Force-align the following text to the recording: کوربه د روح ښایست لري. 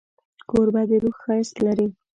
کوربه 0.49 0.81
د 0.89 0.91
روح 1.01 1.15
ښایست 1.23 1.55
لري. 1.65 1.87